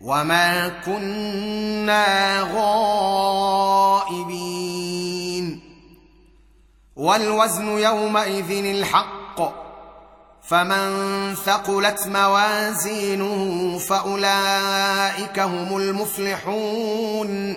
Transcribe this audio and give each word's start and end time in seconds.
وما 0.00 0.68
كنا 0.68 2.40
غائبين 4.00 4.48
والوزن 6.96 7.68
يومئذ 7.68 8.64
الحق 8.64 9.68
فمن 10.42 11.34
ثقلت 11.34 12.06
موازينه 12.06 13.78
فاولئك 13.78 15.38
هم 15.38 15.76
المفلحون 15.76 17.56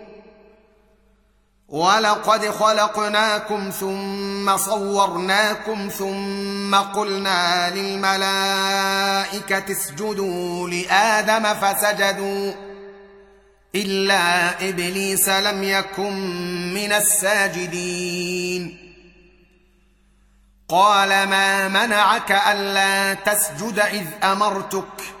ولقد 1.71 2.49
خلقناكم 2.49 3.69
ثم 3.69 4.57
صورناكم 4.57 5.89
ثم 5.89 6.75
قلنا 6.75 7.69
للملائكة 7.75 9.71
اسجدوا 9.71 10.69
لآدم 10.69 11.53
فسجدوا 11.53 12.53
إلا 13.75 14.49
إبليس 14.69 15.29
لم 15.29 15.63
يكن 15.63 16.13
من 16.73 16.91
الساجدين. 16.91 18.77
قال 20.69 21.09
ما 21.09 21.67
منعك 21.67 22.31
ألا 22.31 23.13
تسجد 23.13 23.79
إذ 23.79 24.05
أمرتك؟ 24.23 25.20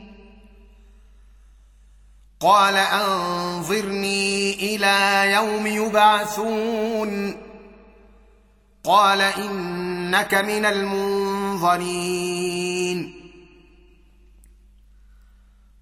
قال 2.41 2.75
أنظرني 2.75 4.53
إلى 4.53 5.31
يوم 5.31 5.67
يبعثون. 5.67 7.37
قال 8.83 9.21
إنك 9.21 10.33
من 10.33 10.65
المنظرين. 10.65 12.21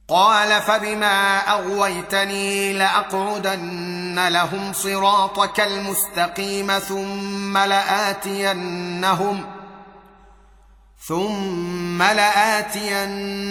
قال 0.08 0.62
فبما 0.62 1.38
أغويتني 1.38 2.74
لأقعدن 2.74 4.28
لهم 4.28 4.74
صراطك 4.74 5.60
المستقيم 5.60 6.80
ثم 6.80 7.58
لآتينهم 7.58 9.46
ثم 11.08 12.04
لآتينهم 12.04 13.48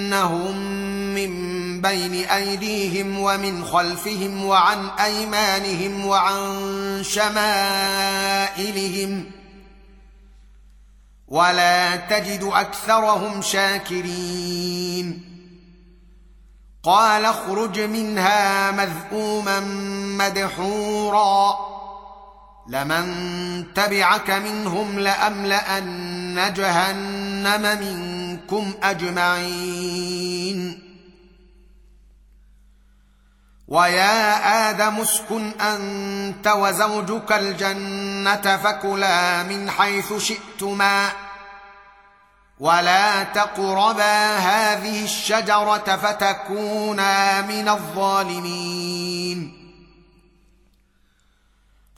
من 1.14 1.58
بين 1.80 2.14
أيديهم 2.14 3.18
ومن 3.18 3.64
خلفهم 3.64 4.44
وعن 4.44 4.88
أيمانهم 4.88 6.06
وعن 6.06 7.02
شمائلهم 7.04 8.44
ولا 11.28 11.96
تجد 11.96 12.42
أكثرهم 12.42 13.42
شاكرين 13.42 15.24
قال 16.82 17.24
اخرج 17.24 17.80
منها 17.80 18.70
مذءوما 18.70 19.60
مدحورا 20.18 21.58
لمن 22.68 23.64
تبعك 23.74 24.30
منهم 24.30 24.98
لاملان 24.98 26.52
جهنم 26.56 27.78
منكم 27.80 28.74
اجمعين 28.82 30.48
ويا 33.68 34.70
آدم 34.70 35.00
اسكن 35.00 35.50
انت 35.60 36.46
وزوجك 36.46 37.32
الجنه 37.32 38.56
فكلا 38.56 39.42
من 39.42 39.70
حيث 39.70 40.12
شئتما 40.12 41.08
ولا 42.60 43.22
تقربا 43.22 44.36
هذه 44.36 45.04
الشجره 45.04 45.96
فتكونا 45.96 47.42
من 47.42 47.68
الظالمين 47.68 49.57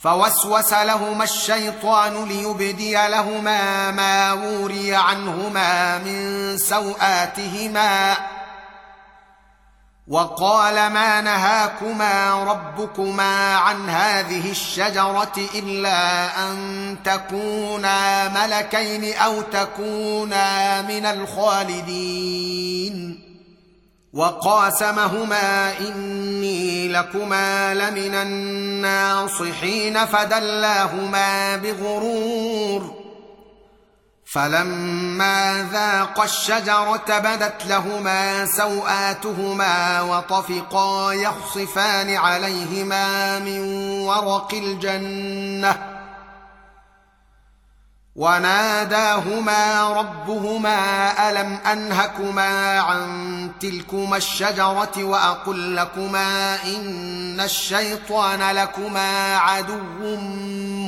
فوسوس 0.00 0.72
لهما 0.72 1.24
الشيطان 1.24 2.24
ليبدي 2.24 2.92
لهما 2.92 3.90
ما 3.90 4.32
وري 4.32 4.94
عنهما 4.94 5.98
من 5.98 6.58
سوآتهما 6.58 8.16
وقال 10.08 10.74
ما 10.74 11.20
نهاكما 11.20 12.44
ربكما 12.44 13.56
عن 13.56 13.90
هذه 13.90 14.50
الشجرة 14.50 15.48
إلا 15.54 16.26
أن 16.44 16.96
تكونا 17.04 18.28
ملكين 18.28 19.14
أو 19.14 19.42
تكونا 19.42 20.82
من 20.82 21.06
الخالدين 21.06 22.50
وقاسمهما 24.12 25.78
إني 25.78 26.88
لكما 26.88 27.74
لمن 27.74 28.14
الناصحين 28.14 30.06
فدلاهما 30.06 31.56
بغرور. 31.56 33.00
فلما 34.32 35.68
ذاقا 35.72 36.24
الشجرة 36.24 37.18
بدت 37.18 37.66
لهما 37.66 38.46
سوآتهما 38.46 40.00
وطفقا 40.00 41.12
يخصفان 41.12 42.16
عليهما 42.16 43.38
من 43.38 43.60
ورق 44.00 44.54
الجنة. 44.54 45.99
وناداهما 48.20 49.88
ربهما 49.92 50.80
ألم 51.30 51.58
أنهكما 51.72 52.80
عن 52.80 53.50
تلكما 53.60 54.16
الشجرة 54.16 55.04
وأقل 55.04 55.76
لكما 55.76 56.64
إن 56.64 57.40
الشيطان 57.40 58.56
لكما 58.56 59.36
عدو 59.36 60.16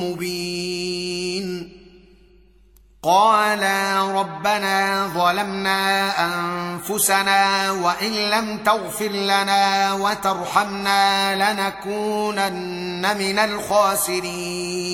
مبين. 0.03 1.69
قالا 3.03 4.03
ربنا 4.03 5.07
ظلمنا 5.07 6.11
أنفسنا 6.25 7.71
وإن 7.71 8.11
لم 8.11 8.57
تغفر 8.57 9.11
لنا 9.11 9.93
وترحمنا 9.93 11.35
لنكونن 11.35 13.17
من 13.17 13.39
الخاسرين. 13.39 14.93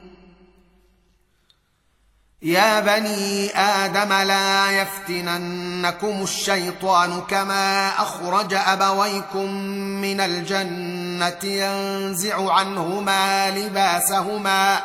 يا 2.43 2.79
بني 2.79 3.57
آدم 3.57 4.13
لا 4.13 4.71
يفتننكم 4.71 6.23
الشيطان 6.23 7.21
كما 7.21 7.89
أخرج 7.89 8.53
أبويكم 8.53 9.51
من 10.01 10.21
الجنة 10.21 11.43
ينزع 11.43 12.53
عنهما 12.53 13.51
لباسهما 13.51 14.81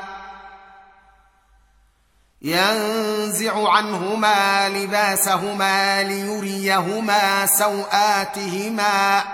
ينزع 2.42 3.68
عنهما 3.68 4.68
لباسهما 4.68 6.02
ليريهما 6.02 7.46
سوآتهما 7.46 9.24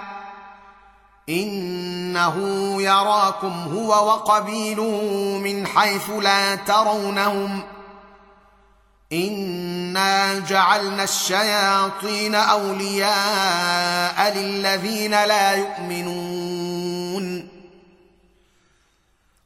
إنه 1.28 2.36
يراكم 2.82 3.52
هو 3.52 3.88
وقبيله 3.88 5.02
من 5.44 5.66
حيث 5.66 6.10
لا 6.10 6.54
ترونهم 6.54 7.62
انا 9.12 10.38
جعلنا 10.38 11.04
الشياطين 11.04 12.34
اولياء 12.34 14.32
للذين 14.36 15.10
لا 15.10 15.52
يؤمنون 15.52 17.48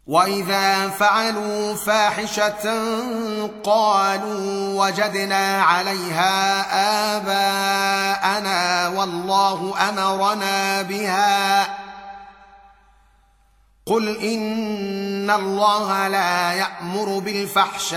واذا 0.07 0.89
فعلوا 0.89 1.75
فاحشه 1.75 2.81
قالوا 3.65 4.85
وجدنا 4.87 5.63
عليها 5.63 6.63
اباءنا 7.17 8.89
والله 8.89 9.75
امرنا 9.89 10.83
بها 10.83 11.86
قل 13.87 14.17
ان 14.17 15.31
الله 15.31 16.09
لا 16.09 16.53
يامر 16.53 17.19
بالفحشاء 17.19 17.97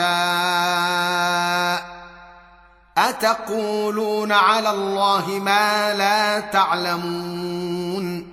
اتقولون 2.97 4.31
على 4.31 4.69
الله 4.69 5.27
ما 5.27 5.93
لا 5.93 6.39
تعلمون 6.39 8.27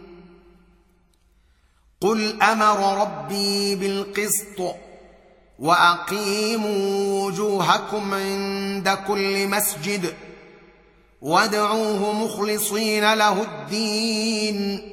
قل 2.00 2.42
أمر 2.42 3.00
ربي 3.02 3.74
بالقسط 3.74 4.76
واقيموا 5.58 7.24
وجوهكم 7.26 8.14
عند 8.14 8.98
كل 9.08 9.48
مسجد 9.48 10.14
وادعوه 11.20 12.12
مخلصين 12.12 13.14
له 13.14 13.42
الدين 13.42 14.92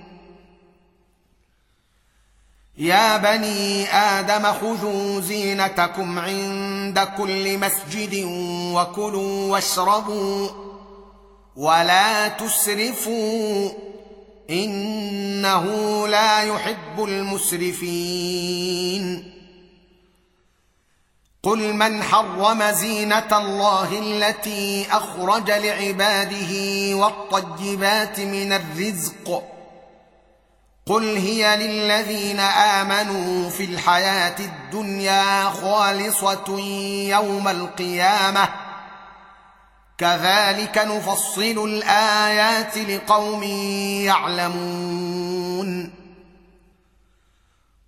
يا 2.81 3.17
بني 3.17 3.93
آدم 3.93 4.53
خذوا 4.53 5.21
زينتكم 5.21 6.19
عند 6.19 6.99
كل 7.17 7.57
مسجد 7.57 8.23
وكلوا 8.75 9.51
واشربوا 9.51 10.49
ولا 11.55 12.27
تسرفوا 12.27 13.69
إنه 14.49 15.65
لا 16.07 16.43
يحب 16.43 17.03
المسرفين. 17.03 18.51
قل 21.43 21.73
من 21.73 22.03
حرم 22.03 22.63
زينة 22.71 23.37
الله 23.37 23.99
التي 23.99 24.85
أخرج 24.91 25.51
لعباده 25.51 26.51
والطيبات 26.95 28.19
من 28.19 28.53
الرزق 28.53 29.43
قل 30.91 31.15
هي 31.17 31.57
للذين 31.57 32.39
امنوا 32.39 33.49
في 33.49 33.65
الحياة 33.65 34.35
الدنيا 34.39 35.43
خالصه 35.43 36.59
يوم 37.09 37.47
القيامه 37.47 38.49
كذلك 39.97 40.77
نفصل 40.77 41.41
الايات 41.67 42.77
لقوم 42.77 43.43
يعلمون 44.03 45.93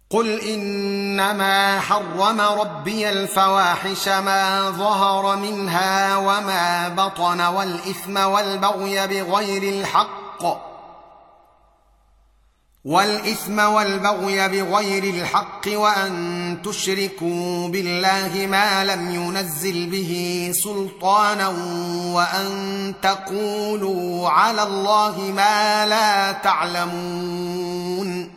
قل 0.09 0.39
انما 0.39 1.79
حرم 1.79 2.41
ربي 2.41 3.09
الفواحش 3.09 4.07
ما 4.07 4.69
ظهر 4.69 5.35
منها 5.35 6.17
وما 6.17 6.89
بطن 6.89 7.41
والاثم 7.41 8.17
والبغي 8.17 9.07
بغير 9.07 9.63
الحق 9.63 10.72
والإثم 12.85 13.59
والبغي 13.59 14.47
بغير 14.47 15.03
الحق 15.03 15.61
وأن 15.67 16.57
تشركوا 16.63 17.67
بالله 17.67 18.47
ما 18.47 18.85
لم 18.85 19.15
ينزل 19.15 19.89
به 19.89 20.51
سلطانا 20.63 21.47
وأن 22.13 22.93
تقولوا 23.01 24.29
على 24.29 24.63
الله 24.63 25.31
ما 25.35 25.85
لا 25.85 26.31
تعلمون. 26.31 28.33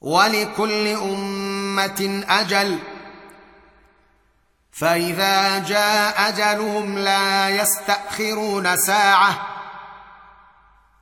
ولكل 0.00 0.88
أمة 0.88 2.24
أجل. 2.28 2.78
فإذا 4.72 5.58
جاء 5.58 6.28
أجلهم 6.28 6.98
لا 6.98 7.48
يستأخرون 7.48 8.76
ساعة. 8.76 9.55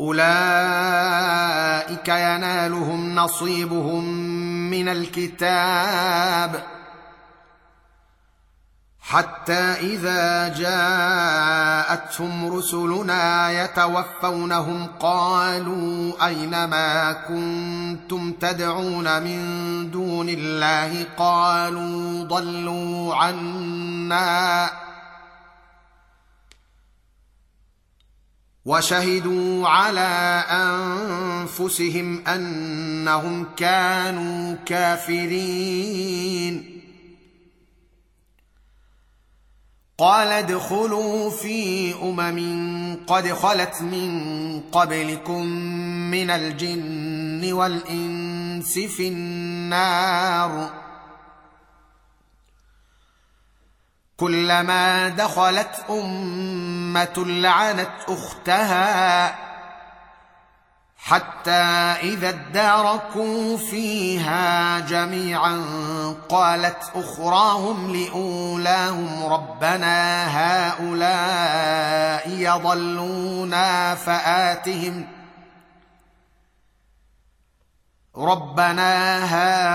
أولئك 0.00 0.24
ينالهم 2.08 3.14
نصيبهم 3.14 4.04
من 4.70 4.88
الكتاب 4.88 6.62
حتى 9.00 9.76
إذا 9.80 10.48
جاءتهم 10.48 12.56
رسلنا 12.56 13.50
يتوفونهم 13.64 14.86
قالوا 15.00 16.26
أين 16.26 16.64
ما 16.64 17.12
كنتم 17.12 18.32
تدعون 18.32 19.22
من 19.22 19.40
دون 19.90 20.28
الله؟ 20.28 21.06
قالوا 21.18 22.24
ضلوا 22.24 23.14
عنا. 23.14 24.70
وشهدوا 28.64 29.68
على 29.68 30.44
أنفسهم 30.50 32.26
أنهم 32.26 33.46
كانوا 33.56 34.56
كافرين. 34.66 36.74
قال 39.98 40.28
ادخلوا 40.28 41.30
في 41.30 41.94
أمم 42.02 42.96
قد 43.06 43.32
خلت 43.32 43.82
من 43.82 44.60
قبلكم 44.60 45.46
من 46.10 46.30
الجن 46.30 47.52
والإنس 47.52 48.78
في 48.78 49.08
النار. 49.08 50.83
كلما 54.24 55.08
دخلت 55.08 55.84
أمة 55.90 57.24
لعنت 57.26 57.90
أختها 58.08 59.34
حتى 60.98 61.50
إذا 62.02 62.28
اداركوا 62.28 63.56
فيها 63.56 64.78
جميعا 64.80 65.64
قالت 66.28 66.90
أخراهم 66.94 67.96
لأولاهم 67.96 69.24
ربنا 69.32 70.26
هؤلاء 70.38 72.28
يضلونا 72.28 73.94
فآتهم 73.94 75.06
ربنا 78.16 79.24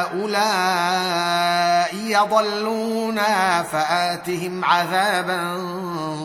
هؤلاء 0.10 1.96
يضلونا 1.96 3.64
فآتهم 3.64 4.66
عذابا 4.66 5.58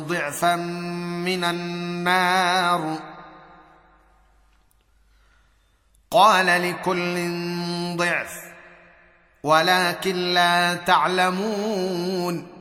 ضعفا 0.09 0.57
من 1.27 1.45
النار. 1.45 2.99
قال 6.11 6.47
لكل 6.47 7.17
ضعف 7.97 8.33
ولكن 9.43 10.15
لا 10.15 10.75
تعلمون. 10.75 12.54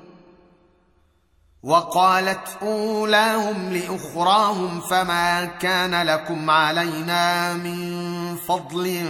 وقالت 1.63 2.47
أولاهم 2.61 3.73
لأخراهم 3.73 4.79
فما 4.79 5.45
كان 5.45 6.01
لكم 6.07 6.49
علينا 6.49 7.53
من 7.53 8.35
فضل 8.35 9.05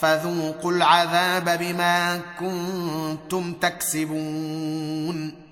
فذوقوا 0.00 0.72
العذاب 0.72 1.58
بما 1.58 2.20
كنتم 2.38 3.52
تكسبون. 3.52 5.47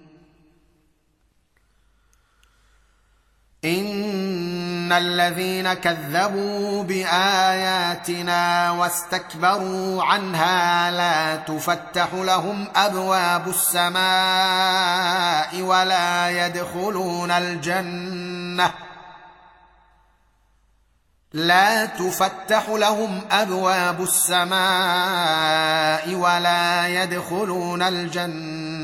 ان 3.65 4.93
الذين 4.93 5.75
كذبوا 5.75 6.83
باياتنا 6.83 8.71
واستكبروا 8.71 10.03
عنها 10.03 10.91
لا 10.91 11.37
تفتح 11.37 12.15
لهم 12.15 12.67
ابواب 12.77 13.49
السماء 13.49 14.01
ولا 15.63 16.47
يدخلون 16.47 17.31
الجنه 17.31 18.71
لا 21.33 21.87
تفتح 21.87 22.69
لهم 22.69 23.21
ابواب 23.31 24.03
السماء 24.03 24.55
ولا 26.15 26.89
يدخلون 26.89 27.83
الجنه 27.83 28.66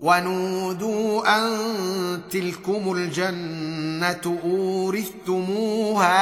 ونودوا 0.00 1.36
أن 1.36 1.58
تلكم 2.30 2.92
الجنة 2.92 4.38
أورثتموها 4.44 6.14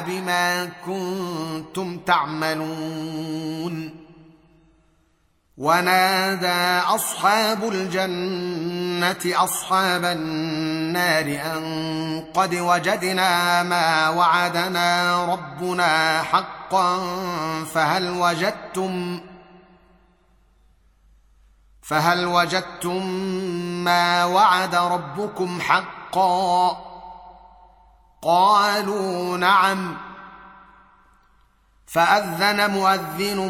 بما 0.00 0.64
كنتم 0.86 1.98
تعملون. 1.98 3.94
ونادى 5.58 6.86
أصحاب 6.86 7.68
الجنة 7.68 9.44
أصحاب 9.44 10.04
النار 10.04 11.40
أن 11.56 12.24
قد 12.34 12.54
وجدنا 12.54 13.62
ما 13.62 14.08
وعدنا 14.08 15.24
ربنا 15.24 16.22
حقا 16.22 16.98
فهل 17.74 18.10
وجدتم 18.10 19.20
فهل 21.84 22.26
وجدتم 22.26 23.06
ما 23.84 24.24
وعد 24.24 24.74
ربكم 24.74 25.60
حقا؟ 25.60 26.76
قالوا 28.22 29.36
نعم. 29.36 29.96
فأذن 31.86 32.70
مؤذن 32.70 33.40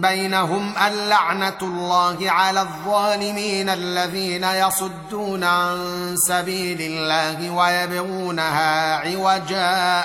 بينهم 0.00 0.72
اللعنه 0.86 1.58
الله 1.62 2.30
على 2.30 2.60
الظالمين 2.60 3.68
الذين 3.68 4.44
يصدون 4.44 5.44
عن 5.44 6.14
سبيل 6.28 6.78
الله 6.80 7.50
ويبغونها 7.50 8.96
عوجا. 8.96 10.04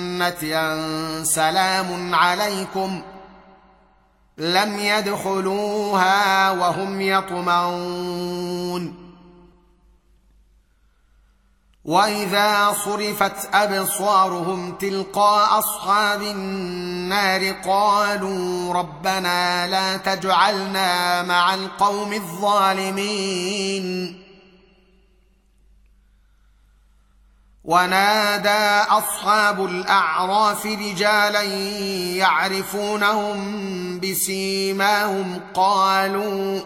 سلام 1.23 2.15
عليكم. 2.15 3.01
لم 4.37 4.79
يدخلوها 4.79 6.51
وهم 6.51 7.01
يطمعون. 7.01 9.01
وإذا 11.85 12.73
صرفت 12.85 13.49
أبصارهم 13.53 14.77
تلقاء 14.77 15.59
أصحاب 15.59 16.21
النار 16.21 17.51
قالوا 17.51 18.73
ربنا 18.73 19.67
لا 19.67 19.97
تجعلنا 19.97 21.23
مع 21.23 21.53
القوم 21.53 22.13
الظالمين. 22.13 24.17
ونادى 27.71 28.91
أصحاب 28.91 29.65
الأعراف 29.65 30.65
رجالا 30.65 31.41
يعرفونهم 32.23 33.39
بسيماهم. 33.99 35.41
قالوا 35.53 36.61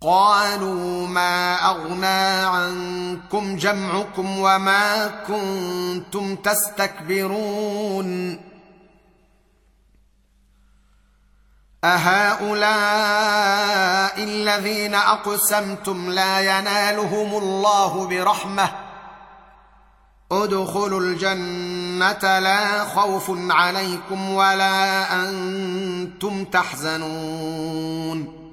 قالوا 0.00 1.06
ما 1.06 1.54
أغنى 1.70 2.46
عنكم 2.46 3.56
جمعكم 3.56 4.38
وما 4.38 5.06
كنتم 5.06 6.36
تستكبرون. 6.36 8.08
أهؤلاء 11.84 12.64
الذين 14.24 14.94
أقسمتم 14.94 16.10
لا 16.10 16.58
ينالهم 16.58 17.34
الله 17.34 18.06
برحمة. 18.06 18.83
ادخلوا 20.32 21.00
الجنة 21.00 22.38
لا 22.38 22.84
خوف 22.84 23.30
عليكم 23.50 24.30
ولا 24.30 25.12
أنتم 25.12 26.44
تحزنون. 26.44 28.44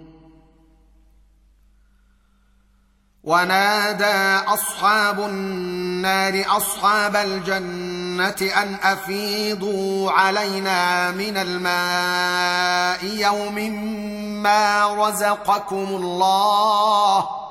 ونادى 3.23 4.47
أصحاب 4.47 5.19
النار 5.19 6.57
أصحاب 6.57 7.15
الجنة 7.15 8.51
أن 8.61 8.77
أفيضوا 8.83 10.11
علينا 10.11 11.11
من 11.11 11.37
الماء 11.37 13.05
يوم 13.05 13.55
ما 14.43 14.87
رزقكم 14.87 15.75
الله. 15.75 17.50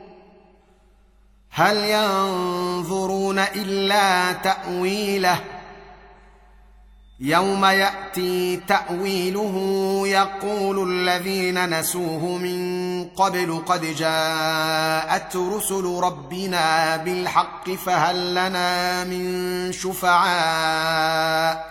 هل 1.53 1.77
ينظرون 1.77 3.39
إلا 3.39 4.33
تأويله؟ 4.33 5.39
يوم 7.19 7.65
يأتي 7.65 8.61
تأويله 8.67 9.55
يقول 10.05 10.91
الذين 10.91 11.79
نسوه 11.79 12.37
من 12.37 13.05
قبل 13.15 13.61
قد 13.65 13.85
جاءت 13.85 15.35
رسل 15.35 15.99
ربنا 16.03 16.97
بالحق 16.97 17.69
فهل 17.69 18.31
لنا 18.31 19.03
من 19.03 19.71
شفعاء؟ 19.71 21.70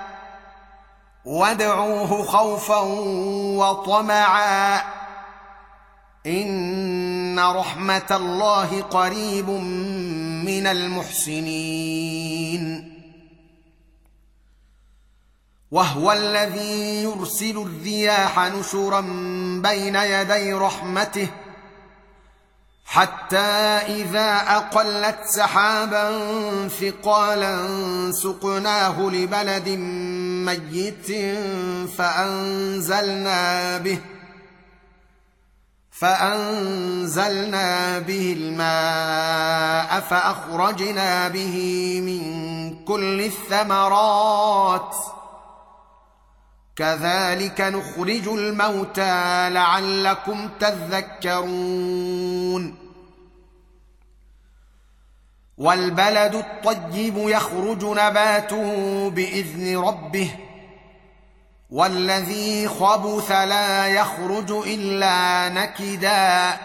وادعوه 1.25 2.23
خوفا 2.23 2.79
وطمعا. 3.57 4.81
إن 6.25 7.39
رحمة 7.39 8.07
الله 8.11 8.81
قريب 8.81 9.49
من 9.49 10.67
المحسنين. 10.67 11.81
وهو 15.71 16.11
الذي 16.11 17.03
يرسل 17.03 17.57
الرياح 17.57 18.39
نشرا 18.39 19.01
بين 19.63 19.95
يدي 19.95 20.53
رحمته. 20.53 21.27
حتى 22.91 23.37
إذا 23.87 24.43
أقلت 24.47 25.19
سحابا 25.25 26.11
ثقالا 26.67 27.57
سقناه 28.11 29.01
لبلد 29.01 29.69
ميت 30.45 31.07
فأنزلنا 31.97 33.77
به 33.77 33.99
فأنزلنا 35.91 37.69
به 37.99 38.35
الماء 38.37 39.99
فأخرجنا 39.99 41.27
به 41.27 41.57
من 42.05 42.23
كل 42.85 43.21
الثمرات. 43.21 44.95
كذلك 46.75 47.61
نخرج 47.61 48.27
الموتى 48.27 49.49
لعلكم 49.49 50.49
تذكرون. 50.59 52.01
والبلد 55.61 56.35
الطيب 56.35 57.17
يخرج 57.17 57.85
نباته 57.85 59.09
بإذن 59.09 59.77
ربه 59.77 60.31
والذي 61.69 62.67
خبث 62.67 63.31
لا 63.31 63.87
يخرج 63.87 64.51
إلا 64.51 65.49
نكدا. 65.49 66.57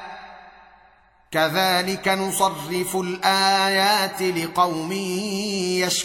كذلك 1.31 2.09
نصرف 2.09 2.97
الآيات 2.97 4.23
لقوم 4.23 4.93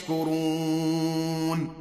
يشكرون. 0.07 1.80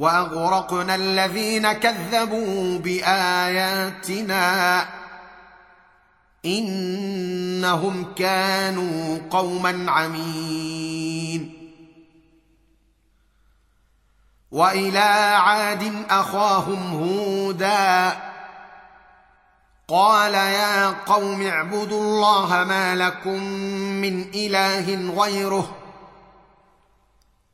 وأغرقنا 0.00 0.94
الذين 0.94 1.72
كذبوا 1.72 2.78
بآياتنا 2.78 4.44
إنهم 6.44 8.14
كانوا 8.14 9.18
قوما 9.30 9.90
عمين. 9.90 11.56
وإلى 14.50 14.98
عاد 15.38 15.92
أخاهم 16.10 16.94
هودا 16.94 18.16
قال 19.88 20.34
يا 20.34 20.88
قوم 20.88 21.46
اعبدوا 21.46 22.02
الله 22.02 22.64
ما 22.64 22.96
لكم 22.96 23.42
من 24.02 24.22
إله 24.34 25.12
غيره 25.22 25.79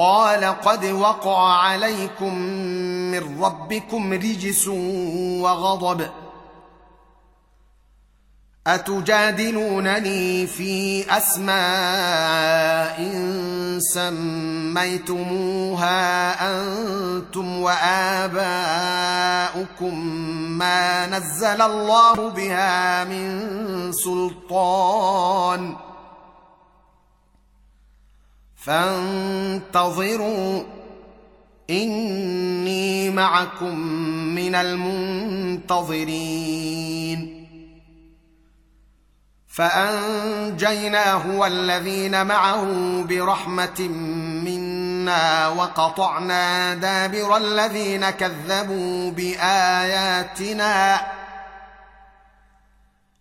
قال 0.00 0.44
قد 0.44 0.84
وقع 0.84 1.52
عليكم 1.52 2.34
من 3.12 3.42
ربكم 3.42 4.12
رجس 4.12 4.68
وغضب 5.42 6.08
أتجادلونني 8.66 10.46
في 10.46 11.04
أسماء 11.16 12.96
سميتموها 14.72 15.90
أنتم 16.50 17.62
وآباؤكم 17.62 18.44
ما 20.58 21.06
نزل 21.06 21.62
الله 21.62 22.30
بها 22.30 23.04
من 23.04 23.42
سلطان 23.92 25.89
فانتظروا 28.64 30.52
إني 31.70 33.10
معكم 33.10 33.78
من 34.34 34.54
المنتظرين. 34.54 35.90
فأنجيناه 39.48 41.36
والذين 41.36 42.26
معه 42.26 42.66
برحمة 43.02 43.80
منا 44.44 45.48
وقطعنا 45.48 46.74
دابر 46.74 47.36
الذين 47.36 48.10
كذبوا 48.10 49.10
بآياتنا. 49.10 51.00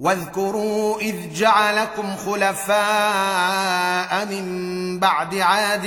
واذكروا 0.00 1.00
إذ 1.00 1.34
جعلكم 1.34 2.16
خلفاء 2.16 2.76
من 4.26 4.98
بعد 4.98 5.34
عاد 5.34 5.86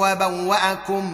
وبوأكم 0.00 1.12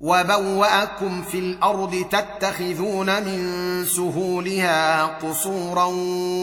وبوأكم 0.00 1.22
في 1.22 1.38
الأرض 1.38 2.04
تتخذون 2.10 3.22
من 3.22 3.84
سهولها 3.84 5.04
قصورا 5.06 5.88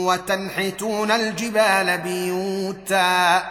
وتنحتون 0.06 1.12
الجبال 1.12 1.98
بيوتا 1.98 3.44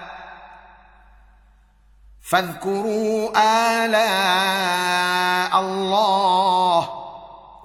فاذكروا 2.31 3.31
آلاء 3.85 5.61
الله 5.61 6.98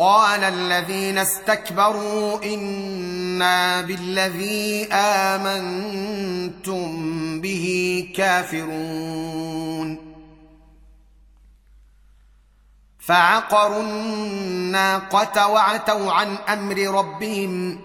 قال 0.00 0.44
الذين 0.44 1.18
استكبروا 1.18 2.44
إنا 2.44 3.80
بالذي 3.80 4.88
آمنتم 4.92 6.90
به 7.40 8.06
كافرون. 8.16 9.98
فعقروا 12.98 13.82
الناقة 13.82 15.48
وعتوا 15.48 16.12
عن 16.12 16.34
أمر 16.34 16.78
ربهم 16.78 17.80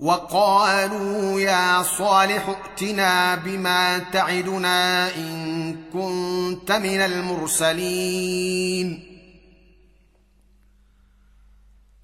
وقالوا 0.00 1.40
يا 1.40 1.82
صالح 1.82 2.48
ائتنا 2.48 3.34
بما 3.34 3.98
تعدنا 3.98 5.14
إن 5.16 5.76
كنت 5.92 6.72
من 6.72 7.00
المرسلين. 7.00 9.11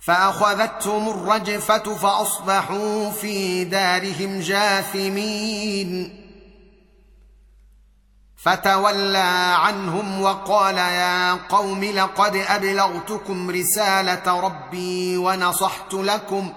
فأخذتهم 0.09 1.09
الرجفة 1.09 1.95
فأصبحوا 1.95 3.11
في 3.11 3.65
دارهم 3.65 4.41
جاثمين. 4.41 6.15
فتولى 8.37 9.55
عنهم 9.59 10.23
وقال 10.23 10.77
يا 10.77 11.33
قوم 11.35 11.85
لقد 11.85 12.37
أبلغتكم 12.37 13.51
رسالة 13.51 14.41
ربي 14.41 15.17
ونصحت 15.17 15.95
لكم 15.95 16.53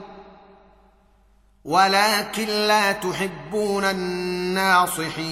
ولكن 1.66 2.48
لا 2.48 2.92
تحبون 2.92 3.84
الناصحين. 3.84 5.32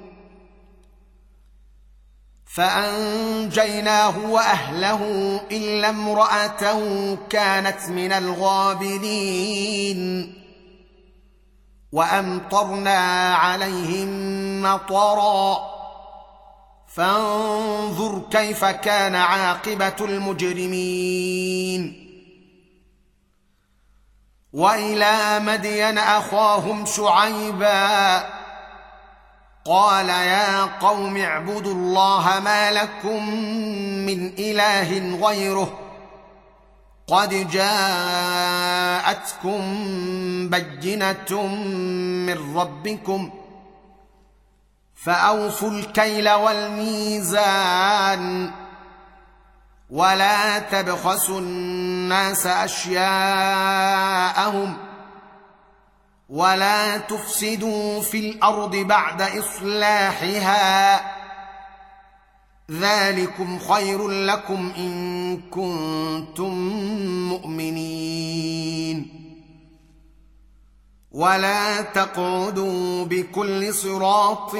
فأنجيناه 2.53 4.25
وأهله 4.25 5.01
إلا 5.51 5.89
امراته 5.89 7.15
كانت 7.15 7.89
من 7.89 8.11
الغابرين. 8.11 10.01
وأمطرنا 11.91 13.33
عليهم 13.35 14.61
مطرا. 14.61 15.71
فانظر 16.95 18.21
كيف 18.31 18.65
كان 18.65 19.15
عاقبة 19.15 19.95
المجرمين. 20.01 22.07
وإلى 24.53 25.39
مدين 25.39 25.97
أخاهم 25.97 26.85
شعيبا. 26.85 28.40
قال 29.65 30.09
يا 30.09 30.63
قوم 30.63 31.17
اعبدوا 31.17 31.73
الله 31.73 32.39
ما 32.43 32.71
لكم 32.71 33.35
من 34.05 34.33
إله 34.39 35.15
غيره 35.27 35.79
قد 37.07 37.49
جاءتكم 37.51 38.79
بينة 40.49 41.47
من 42.27 42.57
ربكم 42.57 43.31
فأوفوا 44.95 45.69
الكيل 45.71 46.29
والميزان 46.29 47.71
ولا 49.89 50.59
تبخسوا 50.59 51.39
الناس 51.39 52.47
أشياءهم 52.47 53.71
ولا 56.31 56.97
تفسدوا 56.97 58.01
في 58.01 58.19
الأرض 58.19 58.75
بعد 58.75 59.21
إصلاحها. 59.21 61.01
ذلكم 62.71 63.59
خير 63.59 64.07
لكم 64.07 64.71
إن 64.77 65.37
كنتم 65.51 66.53
مؤمنين. 67.29 69.17
ولا 71.11 71.81
تقعدوا 71.81 73.05
بكل 73.05 73.73
صراط 73.73 74.55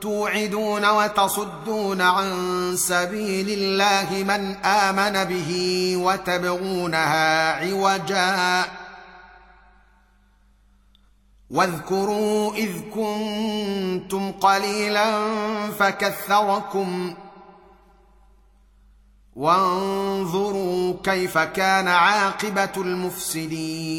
توعدون 0.00 0.90
وتصدون 0.90 2.00
عن 2.00 2.28
سبيل 2.76 3.46
الله 3.48 4.24
من 4.24 4.54
آمن 4.64 5.24
به 5.24 5.92
وتبغونها 5.96 7.52
عوجا. 7.52 8.64
واذكروا 11.52 12.54
إذ 12.54 12.70
كنتم 12.94 14.32
قليلا 14.32 15.30
فكثركم. 15.70 17.14
وانظروا 19.36 20.94
كيف 21.04 21.38
كان 21.38 21.88
عاقبة 21.88 22.72
المفسدين. 22.76 23.98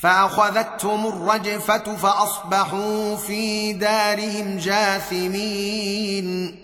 فأخذتهم 0.00 1.06
الرجفة 1.06 1.96
فأصبحوا 1.96 3.16
في 3.16 3.72
دارهم 3.72 4.58
جاثمين. 4.58 6.56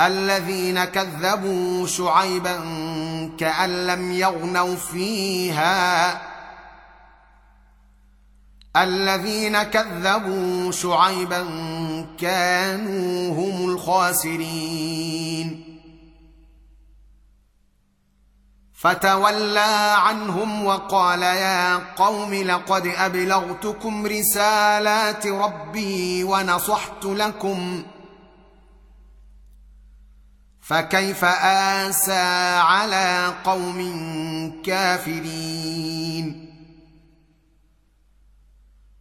الذين 0.00 0.84
كذبوا 0.84 1.86
شعيبا 1.86 2.56
كأن 3.38 3.86
لم 3.86 4.12
يغنوا 4.12 4.76
فيها. 4.76 6.20
الذين 8.76 9.62
كذبوا 9.62 10.72
شعيبا 10.72 11.46
كانوا 12.20 13.34
هم 13.34 13.70
الخاسرين. 13.70 15.67
فتولى 18.80 19.94
عنهم 19.98 20.64
وقال 20.64 21.22
يا 21.22 21.76
قوم 21.76 22.34
لقد 22.34 22.86
أبلغتكم 22.86 24.06
رسالات 24.06 25.26
ربي 25.26 26.24
ونصحت 26.24 27.04
لكم 27.04 27.82
فكيف 30.60 31.24
آسى 31.24 32.56
على 32.58 33.34
قوم 33.44 33.80
كافرين 34.64 36.47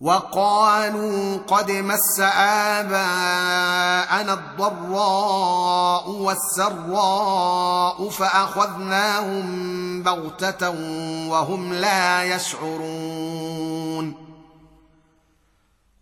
وقالوا 0.00 1.38
قد 1.48 1.70
مس 1.70 2.20
آباءنا 2.80 4.32
الضراء 4.32 6.10
والسراء 6.10 8.08
فأخذناهم 8.08 9.46
بغتة 10.02 10.70
وهم 11.30 11.74
لا 11.74 12.24
يشعرون. 12.24 14.26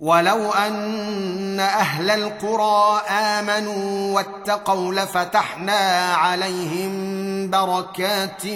ولو 0.00 0.52
أن 0.52 1.60
أهل 1.60 2.10
القرى 2.10 3.00
آمنوا 3.08 4.14
واتقوا 4.14 4.92
لفتحنا 4.92 6.14
عليهم 6.14 6.92
بركات 7.50 8.46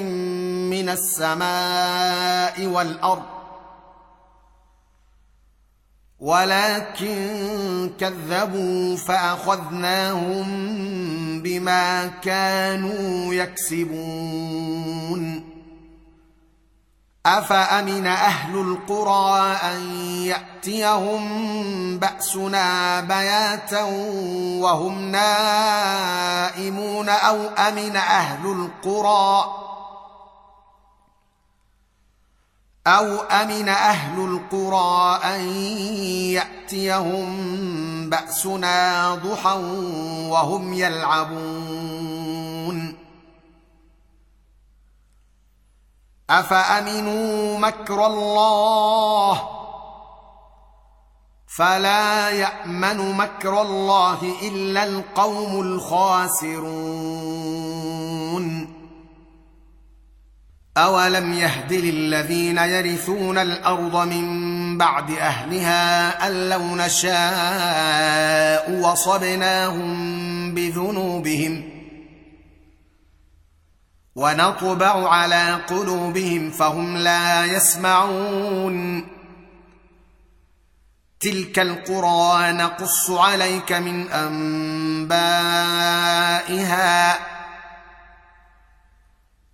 من 0.70 0.88
السماء 0.88 2.66
والأرض 2.66 3.37
ولكن 6.20 7.90
كذبوا 8.00 8.96
فأخذناهم 8.96 10.46
بما 11.42 12.06
كانوا 12.06 13.34
يكسبون. 13.34 14.78
أفأمن 17.26 18.06
أهل 18.06 18.60
القرى 18.60 19.52
أن 19.52 19.80
يأتيهم 20.24 21.22
بأسنا 21.98 23.00
بياتا 23.00 23.82
وهم 24.60 25.10
نائمون 25.10 26.28
أو 27.08 27.46
أمن 27.48 27.96
أهل 27.96 28.46
القرى 28.46 29.67
أو 32.88 33.20
أمن 33.20 33.68
أهل 33.68 34.20
القرى 34.20 35.20
أن 35.24 35.40
يأتيهم 36.32 37.30
بأسنا 38.10 39.14
ضحى 39.14 39.54
وهم 40.30 40.72
يلعبون. 40.72 42.18
أفأمنوا 46.30 47.58
مكر 47.58 48.06
الله؟ 48.06 49.48
فلا 51.46 52.30
يأمن 52.30 53.16
مكر 53.16 53.62
الله 53.62 54.34
إلا 54.42 54.84
القوم 54.84 55.60
الخاسرون. 55.60 57.18
اولم 60.78 61.32
يهد 61.32 61.72
للذين 61.72 62.58
يرثون 62.58 63.38
الأرض 63.38 63.96
من 64.06 64.78
بعد 64.78 65.10
اهلها 65.10 66.26
ان 66.26 66.48
لو 66.48 66.76
نشاء 66.76 68.70
وصبناهم 68.70 70.54
بذنوبهم 70.54 71.78
ونطبع 74.16 75.08
على 75.08 75.58
قلوبهم 75.68 76.50
فهم 76.50 76.96
لا 76.96 77.44
يسمعون 77.44 79.06
تلك 81.20 81.58
القرى 81.58 82.52
نقص 82.52 83.10
عليك 83.10 83.72
من 83.72 84.10
انبائها 84.10 85.38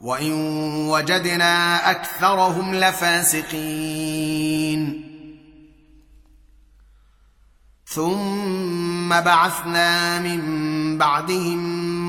وان 0.00 0.32
وجدنا 0.88 1.90
اكثرهم 1.90 2.74
لفاسقين 2.74 4.28
ثم 7.86 9.20
بعثنا 9.20 10.20
من 10.20 10.98
بعدهم 10.98 11.58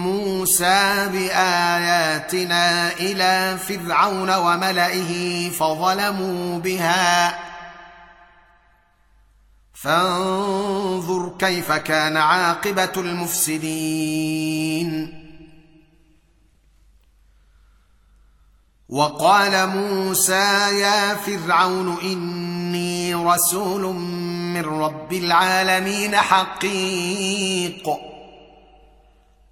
موسى 0.04 1.10
باياتنا 1.12 2.92
إلى 2.92 3.58
فرعون 3.58 4.36
وملئه 4.36 5.50
فظلموا 5.50 6.60
بها 6.60 7.40
فانظر 9.74 11.36
كيف 11.40 11.72
كان 11.72 12.18
عاقبه 12.18 12.92
المفسدين 12.98 14.40
وقال 18.90 19.70
موسى 19.70 20.80
يا 20.80 21.16
فرعون 21.16 21.98
إني 22.02 23.16
رسول 23.16 23.82
من 24.54 24.66
رب 24.66 25.14
العالمين 25.14 26.16
حقيق. 26.16 27.90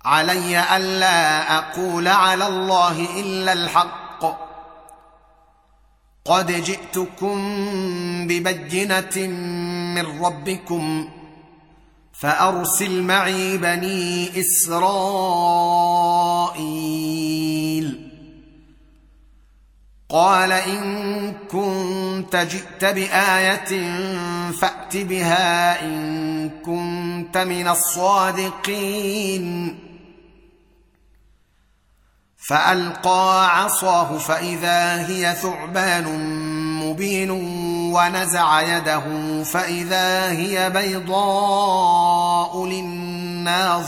علي 0.06 0.78
ألا 0.78 1.58
أقول 1.58 2.08
على 2.08 2.48
الله 2.48 3.20
إلا 3.20 3.54
الحق. 3.54 4.26
قد 6.26 6.52
جئتكم 6.52 7.38
ببجنه 8.28 9.28
من 9.96 10.26
ربكم 10.26 11.10
فأرسل 12.14 13.04
معي 13.04 13.58
بني 13.58 14.40
إسرائيل. 14.40 15.97
قال 20.10 20.52
إن 20.52 21.34
كنت 21.52 22.36
جئت 22.36 22.86
بآية 22.86 23.92
فأت 24.52 24.98
بها 24.98 25.82
إن 25.82 26.50
كنت 26.50 27.38
من 27.38 27.68
الصادقين. 27.68 29.08
فألقى 32.48 33.58
عصاه 33.64 34.18
فإذا 34.18 35.08
هي 35.08 35.36
ثعبان 35.42 36.06
مبين 36.84 37.32
ونزع 37.94 38.62
يده 38.62 39.04
فإذا 39.44 40.32
هي 40.32 40.70
بيضاء 40.70 42.66
للناظرين. 42.66 43.88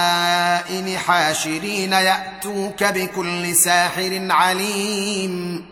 حاشرين 1.01 1.93
يأتوك 1.93 2.83
بكل 2.83 3.55
ساحر 3.55 4.27
عليم. 4.29 5.65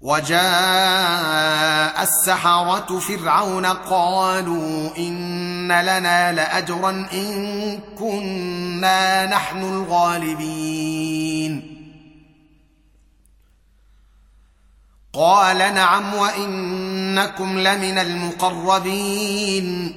وجاء 0.00 2.02
السحرة 2.02 2.98
فرعون 2.98 3.66
قالوا 3.66 4.96
إن 4.98 5.72
لنا 5.72 6.32
لأجرا 6.32 7.06
إن 7.12 7.80
كنا 7.98 9.26
نحن 9.26 9.58
الغالبين. 9.58 11.72
قال 15.12 15.58
نعم 15.58 16.14
وإنكم 16.14 17.58
لمن 17.58 17.98
المقربين. 17.98 19.96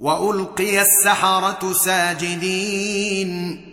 وألقي 0.00 0.82
السحرة 0.82 1.72
ساجدين. 1.72 3.64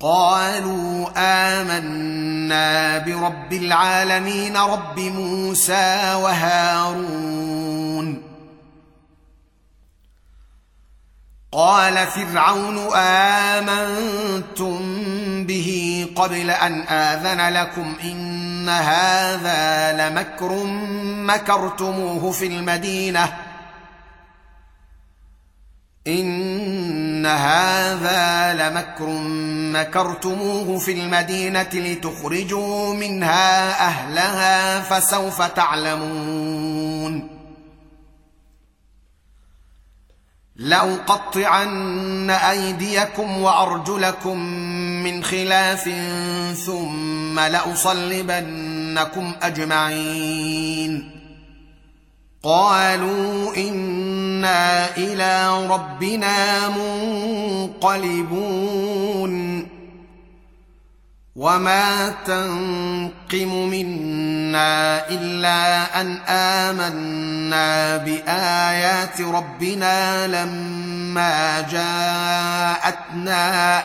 قالوا 0.00 1.10
آمنا 1.16 2.98
برب 2.98 3.52
العالمين 3.52 4.56
رب 4.56 4.98
موسى 4.98 6.14
وهارون. 6.14 7.54
قال 11.52 12.06
فرعون 12.06 12.78
آمنتم 12.94 14.78
به 15.44 16.06
قبل 16.16 16.50
أن 16.50 16.80
آذن 16.80 17.52
لكم 17.54 17.94
إن 18.04 18.68
هذا 18.68 19.92
لمكر 19.92 20.64
مكرتموه 21.04 22.30
في 22.32 22.46
المدينة. 22.46 23.53
إن 26.06 27.26
هذا 27.26 28.54
لمكر 28.54 29.06
مكرتموه 29.72 30.78
في 30.78 30.92
المدينة 30.92 31.68
لتخرجوا 31.74 32.94
منها 32.94 33.86
أهلها 33.86 34.80
فسوف 34.80 35.42
تعلمون. 35.42 37.28
لاقطعن 40.56 42.30
أيديكم 42.30 43.42
وأرجلكم 43.42 44.38
من 45.02 45.24
خلاف 45.24 45.90
ثم 46.66 47.40
لأصلبنكم 47.40 49.34
أجمعين. 49.42 51.13
قالوا 52.44 53.56
إنا 53.56 54.96
إلى 54.96 55.66
ربنا 55.66 56.68
منقلبون. 56.68 57.74
وما 61.36 62.14
تنقم 62.26 63.68
منا 63.68 65.08
إلا 65.08 66.00
أن 66.00 66.16
آمنا 66.28 67.96
بآيات 67.96 69.20
ربنا 69.20 70.26
لما 70.26 71.60
جاءتنا. 71.70 73.84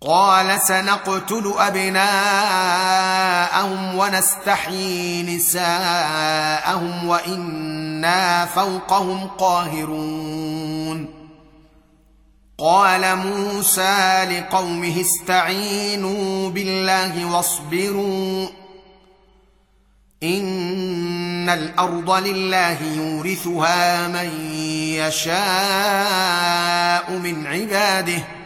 قال 0.00 0.60
سنقتل 0.62 1.54
أبناءهم 1.58 1.98
ونستحيي 3.98 5.22
نساءهم 5.36 7.06
وإنا 7.08 8.46
فوقهم 8.46 9.26
قاهرون. 9.26 11.08
قال 12.58 13.16
موسى 13.16 14.24
لقومه 14.24 15.00
استعينوا 15.00 16.50
بالله 16.50 17.36
واصبروا. 17.36 18.48
إن 20.22 21.48
الأرض 21.48 22.10
لله 22.10 22.82
يورثها 22.82 24.08
من 24.08 24.50
يشاء 24.94 25.36
من 27.10 27.46
عباده. 27.46 28.45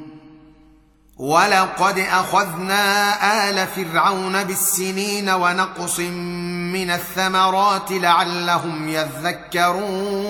ولقد 1.21 1.99
اخذنا 1.99 3.13
ال 3.49 3.67
فرعون 3.67 4.43
بالسنين 4.43 5.29
ونقص 5.29 5.99
من 5.99 6.91
الثمرات 6.91 7.91
لعلهم 7.91 8.89
يذكرون 8.89 10.21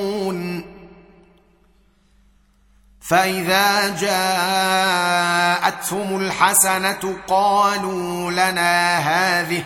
فاذا 3.02 3.96
جاءتهم 5.62 6.18
الحسنه 6.18 7.18
قالوا 7.28 8.32
لنا 8.32 8.98
هذه 8.98 9.64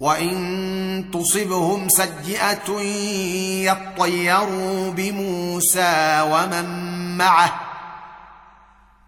وان 0.00 1.10
تصبهم 1.12 1.88
سيئه 1.88 2.80
يطيروا 3.70 4.90
بموسى 4.90 6.20
ومن 6.30 6.66
معه 7.18 7.65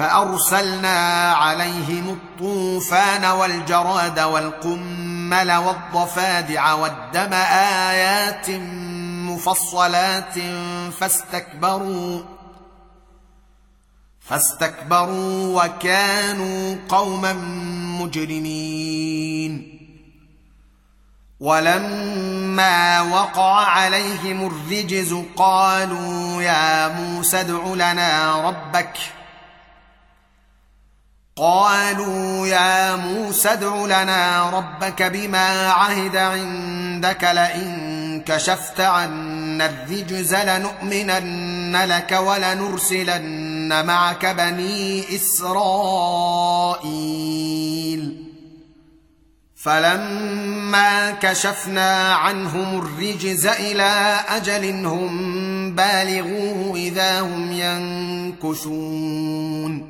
فأرسلنا 0.00 1.30
عليهم 1.32 2.08
الطوفان 2.08 3.24
والجراد 3.24 4.20
والقمل 4.20 5.52
والضفادع 5.52 6.72
والدم 6.72 7.32
آيات 7.32 8.50
مفصلات 9.30 10.34
فاستكبروا 11.00 12.22
فاستكبروا 14.20 15.64
وكانوا 15.64 16.76
قوما 16.88 17.32
مجرمين. 18.00 19.80
ولما 21.40 23.00
وقع 23.00 23.66
عليهم 23.66 24.46
الرجز 24.46 25.16
قالوا 25.36 26.42
يا 26.42 26.88
موسى 26.88 27.40
ادع 27.40 27.74
لنا 27.74 28.40
ربك 28.48 28.98
قالوا 31.40 32.46
يا 32.46 32.96
موسى 32.96 33.48
ادع 33.48 33.84
لنا 33.84 34.50
ربك 34.50 35.02
بما 35.02 35.70
عهد 35.70 36.16
عندك 36.16 37.24
لئن 37.24 38.22
كشفت 38.26 38.80
عنا 38.80 39.66
الرجز 39.66 40.34
لنؤمنن 40.34 41.76
لك 41.76 42.12
ولنرسلن 42.12 43.86
معك 43.86 44.26
بني 44.26 45.04
إسرائيل. 45.16 46.20
فلما 49.56 51.10
كشفنا 51.10 52.14
عنهم 52.14 52.78
الرجز 52.78 53.46
إلى 53.46 54.20
أجل 54.28 54.86
هم 54.86 55.74
بالغوه 55.74 56.76
إذا 56.76 57.20
هم 57.20 57.52
ينكثون. 58.42 59.89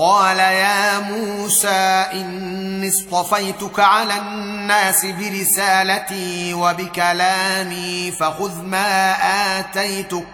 قال 0.00 0.38
يا 0.38 0.98
موسى 0.98 2.06
إني 2.12 2.88
اصطفيتك 2.88 3.80
على 3.80 4.18
الناس 4.18 5.06
برسالتي 5.06 6.54
وبكلامي 6.54 8.10
فخذ 8.10 8.62
ما 8.62 9.12
آتيتك 9.60 10.26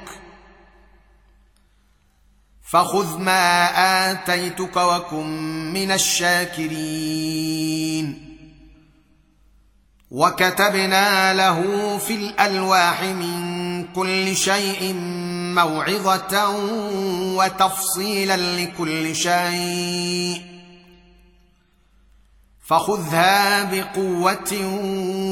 فخذ 2.71 3.19
ما 3.19 3.69
آتيتك 4.11 4.77
وكن 4.77 5.27
من 5.73 5.93
الشاكرين 5.93 7.47
وكتبنا 10.11 11.35
له 11.35 11.99
في 11.99 12.14
الألواح 12.14 13.03
من 13.03 13.85
كل 13.93 14.37
شيء 14.37 14.93
موعظة 15.57 16.49
وتفصيلا 17.37 18.37
لكل 18.37 19.17
شيء. 19.17 20.43
فخذها 22.67 23.65
بقوة 23.65 24.53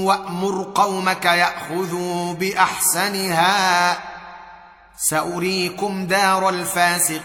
وأمر 0.04 0.72
قومك 0.74 1.24
يأخذوا 1.24 2.32
بأحسنها. 2.32 3.98
سأريكم 4.96 6.06
دار 6.06 6.48
الفاسقين. 6.48 7.24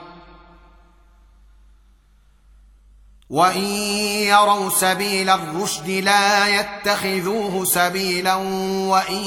وان 3.31 3.63
يروا 4.27 4.69
سبيل 4.69 5.29
الرشد 5.29 5.89
لا 5.89 6.47
يتخذوه 6.47 7.65
سبيلا 7.65 8.33
وان 8.35 9.23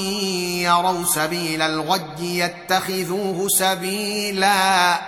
يروا 0.61 1.05
سبيل 1.05 1.61
الغي 1.61 2.39
يتخذوه 2.39 3.47
سبيلا 3.47 4.99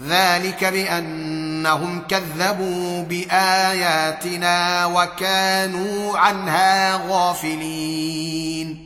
ذلك 0.00 0.64
بانهم 0.64 2.02
كذبوا 2.08 3.02
باياتنا 3.02 4.86
وكانوا 4.86 6.18
عنها 6.18 6.96
غافلين 7.08 8.85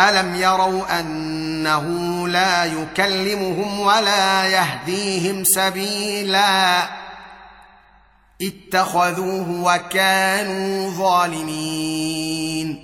ألم 0.00 0.34
يروا 0.34 1.00
انه 1.00 1.88
لا 2.28 2.64
يكلمهم 2.64 3.80
ولا 3.80 4.46
يهديهم 4.46 5.44
سبيلا؟ 5.44 6.82
اتخذوه 8.42 9.50
وكانوا 9.50 10.90
ظالمين. 10.90 12.83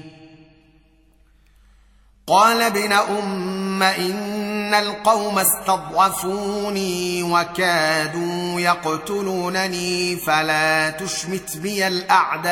قال 2.31 2.61
ابن 2.61 2.91
أم 2.93 3.83
إن 3.83 4.73
القوم 4.73 5.39
استضعفوني 5.39 7.23
وكادوا 7.23 8.59
يقتلونني 8.59 10.15
فلا 10.15 10.89
تشمت 10.89 11.57
بي 11.57 11.87
الأعداء 11.87 12.51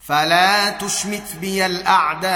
فلا 0.00 0.70
تشمت 0.70 1.36
بي 1.40 1.66
الأعداء 1.66 2.32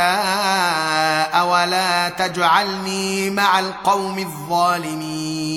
ولا 1.46 2.08
تجعلني 2.08 3.30
مع 3.30 3.58
القوم 3.58 4.18
الظالمين 4.18 5.56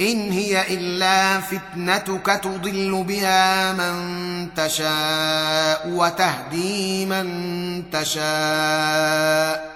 إن 0.00 0.32
هي 0.32 0.74
إلا 0.74 1.40
فتنتك 1.40 2.26
تضل 2.26 3.04
بها 3.04 3.72
من 3.72 4.54
تشاء 4.54 5.88
وتهدي 5.88 7.06
من 7.06 7.90
تشاء. 7.90 9.70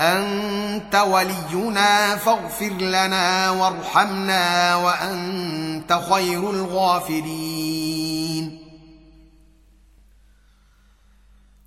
أنت 0.00 0.94
ولينا 0.94 2.16
فاغفر 2.16 2.72
لنا 2.72 3.50
وارحمنا 3.50 4.74
وأنت 4.76 6.00
خير 6.10 6.50
الغافرين. 6.50 7.86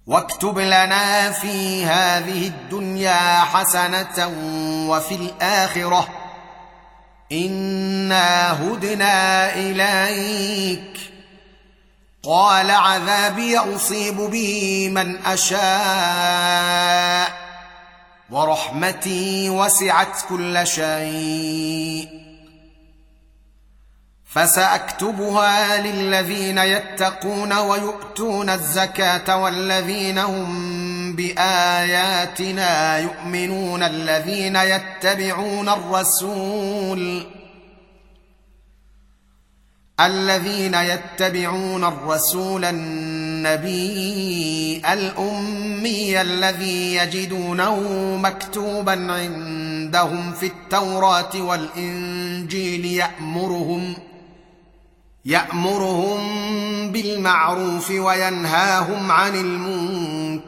واكتب 0.08 0.60
لنا 0.60 1.32
في 1.32 1.86
هذه 1.86 2.48
الدنيا 2.48 3.40
حسنة 3.40 4.28
وفي 4.90 5.16
الآخرة 5.16 6.19
انا 7.32 8.52
هدنا 8.52 9.54
اليك 9.56 11.00
قال 12.24 12.72
عذابي 12.72 13.58
اصيب 13.58 14.16
به 14.16 14.90
من 14.92 15.26
اشاء 15.26 16.60
ورحمتي 18.30 19.50
وسعت 19.50 20.22
كل 20.30 20.68
شيء 20.68 22.10
فساكتبها 24.26 25.78
للذين 25.78 26.58
يتقون 26.58 27.54
ويؤتون 27.54 28.50
الزكاه 28.50 29.38
والذين 29.38 30.18
هم 30.18 30.99
بآياتنا 31.16 33.00
يؤمنون 33.00 33.84
الذين 33.84 34.56
يتبعون 34.56 35.70
الرسول 35.70 37.26
الذين 40.00 40.74
يتبعون 40.74 41.84
الرسول 41.84 42.66
النبي 42.66 44.02
الأمي 44.94 46.22
الذي 46.22 46.96
يجدونه 46.96 47.80
مكتوبا 48.18 48.92
عند 49.12 49.60
عندهم 49.90 50.34
في 50.34 50.46
التوراة 50.46 51.42
والإنجيل 51.42 52.86
يأمرهم 52.86 53.96
يأمرهم 55.26 56.22
بالمعروف 56.92 57.92
وينهاهم 57.92 59.12
عن 59.12 59.36
المنكر 59.36 60.19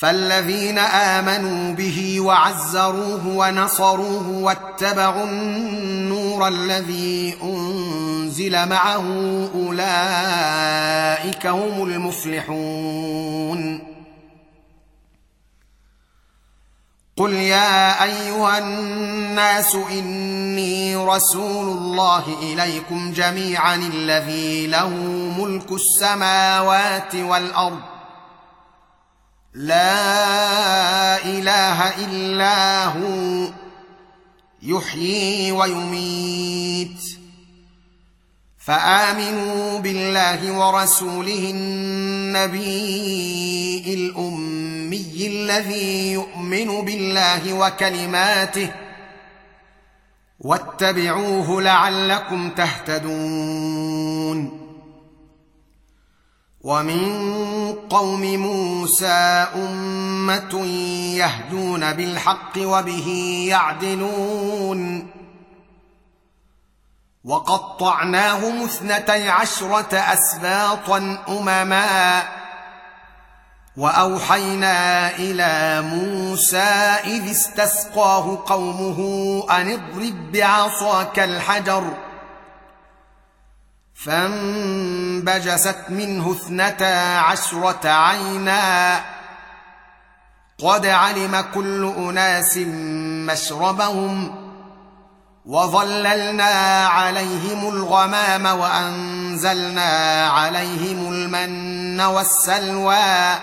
فالذين 0.00 0.78
آمنوا 0.78 1.74
به 1.74 2.20
وعزروه 2.20 3.26
ونصروه 3.26 4.28
واتبعوا 4.28 5.24
النور 5.24 6.48
الذي 6.48 7.36
أنزل 7.42 8.68
معه 8.68 9.04
أولئك 9.54 11.46
هم 11.46 11.84
المفلحون. 11.84 13.80
قل 17.16 17.32
يا 17.32 18.04
أيها 18.04 18.58
الناس 18.58 19.74
إني 19.74 20.96
رسول 20.96 21.78
الله 21.78 22.24
إليكم 22.42 23.12
جميعا 23.12 23.74
الذي 23.74 24.66
له 24.66 24.88
ملك 25.38 25.72
السماوات 25.72 27.14
والأرض 27.14 27.99
لا 29.54 31.24
إله 31.24 32.04
إلا 32.04 32.84
هو 32.84 33.48
يحيي 34.62 35.52
ويميت. 35.52 37.02
فآمنوا 38.58 39.78
بالله 39.78 40.52
ورسوله 40.52 41.50
النبي 41.50 42.64
الأمي 43.94 45.26
الذي 45.26 46.12
يؤمن 46.12 46.84
بالله 46.84 47.52
وكلماته 47.52 48.70
واتبعوه 50.40 51.62
لعلكم 51.62 52.50
تهتدون. 52.50 53.90
ومن 56.60 57.72
قوم 57.90 58.20
موسى 58.20 59.46
أمة 59.54 60.66
يهدون 61.16 61.92
بالحق 61.92 62.58
وبه 62.58 63.08
يعدلون. 63.48 65.10
وقطعناهم 67.24 68.62
اثنتي 68.62 69.28
عشرة 69.28 69.94
أسباطا 69.94 71.18
أمما. 71.28 72.22
وأوحينا 73.76 75.10
إلى 75.10 75.82
موسى 75.82 76.58
إذ 77.04 77.30
استسقاه 77.30 78.44
قومه 78.46 78.98
أن 79.50 79.70
اضرب 79.70 80.32
بعصاك 80.32 81.18
الحجر. 81.18 82.09
فانبجست 84.04 85.76
منه 85.88 86.32
اثنتا 86.32 87.18
عشرة 87.18 87.88
عينا. 87.88 89.00
قد 90.64 90.86
علم 90.86 91.44
كل 91.54 91.94
أناس 91.98 92.56
مشربهم 93.26 94.36
وظللنا 95.46 96.86
عليهم 96.86 97.68
الغمام 97.68 98.46
وأنزلنا 98.60 100.26
عليهم 100.30 101.12
المن 101.12 102.00
والسلوى. 102.00 103.34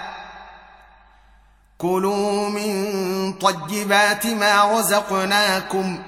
كلوا 1.77 2.49
من 2.49 3.33
طيبات 3.33 4.25
ما 4.25 4.79
رزقناكم 4.79 6.03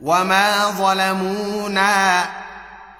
وما 0.00 0.70
ظلمونا. 0.70 2.24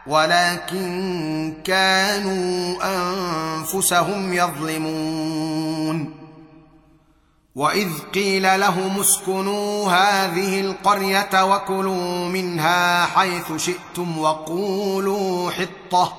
ولكن 0.09 1.55
كانوا 1.65 2.77
أنفسهم 2.83 4.33
يظلمون. 4.33 6.15
وإذ 7.55 7.89
قيل 8.15 8.61
لهم 8.61 9.01
اسكنوا 9.01 9.91
هذه 9.91 10.61
القرية 10.61 11.45
وكلوا 11.45 12.25
منها 12.25 13.07
حيث 13.07 13.53
شئتم 13.57 14.19
وقولوا 14.19 15.51
حطة 15.51 16.13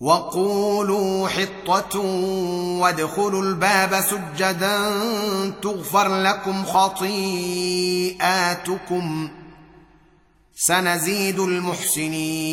وقولوا 0.00 1.28
حطة 1.28 1.98
وادخلوا 2.80 3.42
الباب 3.42 4.00
سجدا 4.00 4.90
تغفر 5.62 6.22
لكم 6.22 6.64
خطيئاتكم. 6.64 7.42
سنزيد 10.64 11.40
المحسنين. 11.40 12.52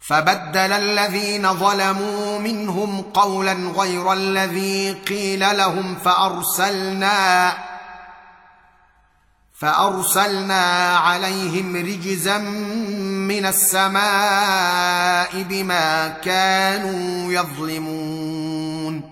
فبدل 0.00 0.72
الذين 0.72 1.54
ظلموا 1.54 2.38
منهم 2.38 3.02
قولا 3.02 3.52
غير 3.52 4.12
الذي 4.12 4.92
قيل 4.92 5.56
لهم 5.56 5.94
فأرسلنا 5.94 7.52
فأرسلنا 9.54 10.96
عليهم 10.96 11.76
رجزا 11.76 12.38
من 12.38 13.46
السماء 13.46 15.42
بما 15.42 16.08
كانوا 16.08 17.32
يظلمون. 17.32 19.11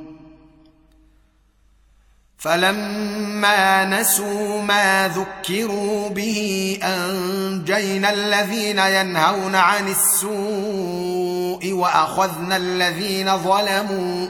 فلما 2.41 3.85
نسوا 3.85 4.61
ما 4.61 5.07
ذكروا 5.07 6.09
به 6.09 6.77
أنجينا 6.83 8.13
الذين 8.13 8.79
ينهون 8.79 9.55
عن 9.55 9.87
السوء 9.87 11.73
وأخذنا 11.73 12.57
الذين 12.57 13.37
ظلموا 13.37 14.27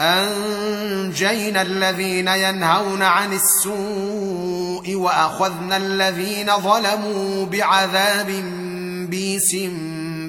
أنجينا 0.00 1.62
الذين 1.62 2.28
ينهون 2.28 3.02
عن 3.02 3.32
السوء 3.32 4.94
وأخذنا 4.94 5.76
الذين 5.76 6.56
ظلموا 6.56 7.46
بعذاب 7.46 8.26
بيس 9.10 9.56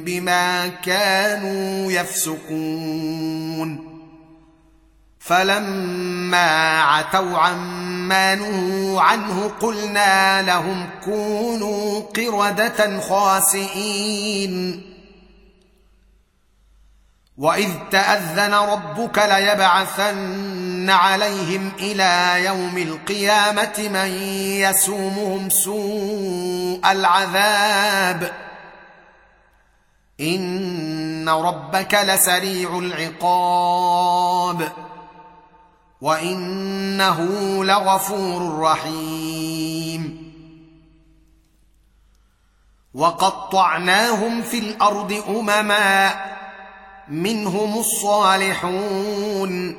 بما 0.05 0.67
كانوا 0.67 1.91
يفسقون 1.91 3.94
فلما 5.25 6.81
عتوا 6.81 7.37
عما 7.37 8.35
نهوا 8.35 9.01
عنه 9.01 9.51
قلنا 9.61 10.41
لهم 10.41 10.89
كونوا 11.03 12.01
قردة 12.01 12.99
خاسئين. 12.99 14.81
وإذ 17.37 17.69
تأذن 17.91 18.53
ربك 18.53 19.17
ليبعثن 19.17 20.89
عليهم 20.89 21.71
إلى 21.79 22.45
يوم 22.45 22.77
القيامة 22.77 23.89
من 23.93 24.09
يسومهم 24.61 25.49
سوء 25.49 26.91
العذاب. 26.91 28.31
إن 30.21 31.29
ربك 31.29 31.93
لسريع 31.93 32.79
العقاب. 32.79 34.84
وانه 36.01 37.19
لغفور 37.65 38.59
رحيم 38.59 40.25
وقطعناهم 42.93 44.41
في 44.41 44.59
الأرض 44.59 45.23
امما 45.29 46.15
منهم 47.07 47.77
الصالحون 47.77 49.75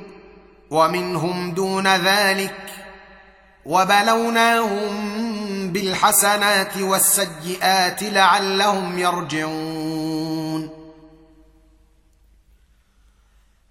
ومنهم 0.71 1.51
دون 1.51 1.87
ذلك 1.87 2.55
وبلوناهم 3.65 5.17
بالحسنات 5.71 6.77
والسيئات 6.77 8.03
لعلهم 8.03 8.99
يرجعون 8.99 10.76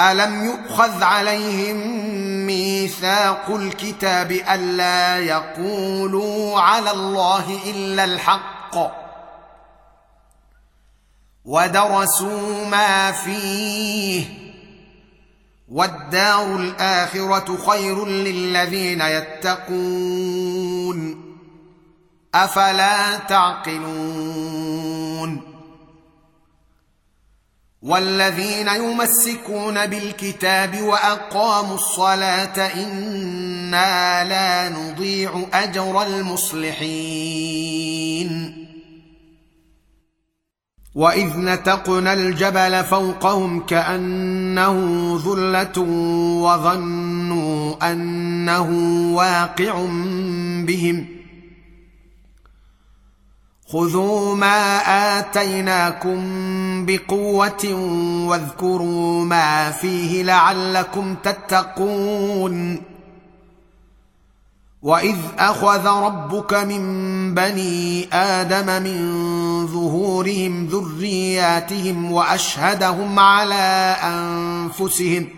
الم 0.00 0.44
يؤخذ 0.44 1.02
عليهم 1.02 1.76
ميثاق 2.46 3.50
الكتاب 3.50 4.30
الا 4.32 5.18
يقولوا 5.18 6.60
على 6.60 6.90
الله 6.90 7.58
الا 7.66 8.04
الحق 8.04 8.76
ودرسوا 11.44 12.66
ما 12.66 13.12
فيه 13.12 14.24
والدار 15.68 16.56
الاخره 16.56 17.58
خير 17.70 18.06
للذين 18.06 19.00
يتقون 19.00 20.48
افلا 22.34 23.16
تعقلون 23.16 24.68
والذين 27.88 28.68
يمسكون 28.68 29.86
بالكتاب 29.86 30.82
وأقاموا 30.82 31.74
الصلاة 31.74 32.66
إنا 32.74 34.24
لا 34.24 34.68
نضيع 34.68 35.46
أجر 35.52 36.02
المصلحين. 36.02 37.08
وإذ 40.94 41.38
نتقنا 41.38 42.12
الجبل 42.12 42.84
فوقهم 42.84 43.66
كأنه 43.66 44.74
ذلة 45.26 45.78
وظنوا 46.42 47.92
أنه 47.92 48.70
واقع 49.14 49.86
بهم. 50.66 51.17
خذوا 53.72 54.34
ما 54.34 54.78
آتيناكم 55.18 56.20
بقوة 56.86 57.74
واذكروا 58.28 59.24
ما 59.24 59.70
فيه 59.70 60.22
لعلكم 60.22 61.14
تتقون. 61.14 62.82
واذ 64.82 65.16
اخذ 65.38 65.86
ربك 65.86 66.54
من 66.54 67.34
بني 67.34 68.08
آدم 68.12 68.82
من 68.82 69.66
ظهورهم 69.66 70.66
ذرياتهم 70.66 72.12
واشهدهم 72.12 73.18
على 73.18 73.96
انفسهم 74.02 75.37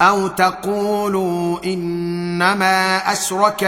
أو 0.00 0.28
تقولوا 0.28 1.64
إنما 1.64 2.96
أشرك 3.12 3.64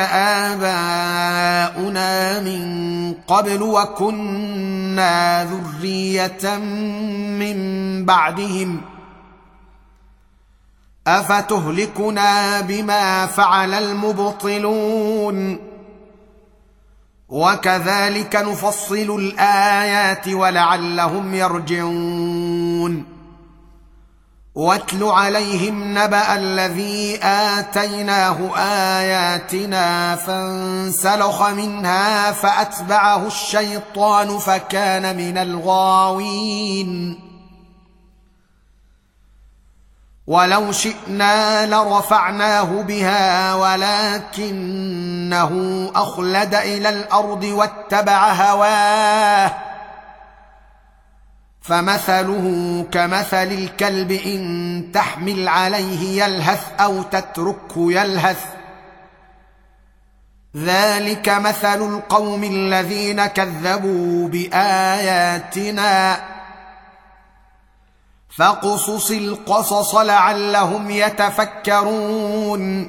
آباؤنا 0.47 2.01
من 2.41 3.14
قبل 3.29 3.62
وكنا 3.62 5.45
ذرية 5.45 6.57
من 7.39 8.05
بعدهم 8.05 8.81
أفتهلكنا 11.07 12.61
بما 12.61 13.26
فعل 13.26 13.74
المبطلون 13.74 15.59
وكذلك 17.29 18.37
نفصل 18.37 19.16
الآيات 19.18 20.29
ولعلهم 20.29 21.35
يرجعون 21.35 23.18
واتل 24.55 25.05
عليهم 25.05 25.99
نبأ 25.99 26.35
الذي 26.35 27.21
آتيناه 27.23 28.57
آياتنا 28.99 30.17
فانسلخ 30.17 31.43
منها 31.43 32.33
فأتبعه 32.33 33.27
الشيطان 33.27 34.39
فكان 34.39 35.17
من 35.17 35.39
الغاوين. 35.39 37.21
ولو 40.27 40.73
شئنا 40.73 41.67
لرفعناه 41.67 42.83
بها 42.83 43.55
ولكنه 43.55 45.53
أخلد 45.95 46.55
إلى 46.55 46.89
الأرض 46.89 47.45
واتبع 47.45 48.33
هواه. 48.33 49.55
فمثله 51.69 52.87
كمثل 52.93 53.37
الكلب 53.37 54.12
إن 54.12 54.91
تحمل 54.95 55.49
عليه 55.49 56.25
يلهث 56.25 56.66
أو 56.81 57.03
تتركه 57.03 57.93
يلهث. 57.93 58.45
ذلك 60.57 61.29
مثل 61.29 61.95
القوم 61.95 62.45
الذين 62.45 63.27
كذبوا 63.27 64.29
بآياتنا. 64.29 66.21
فاقصص 68.37 69.11
القصص 69.11 69.95
لعلهم 69.95 70.91
يتفكرون. 70.91 72.89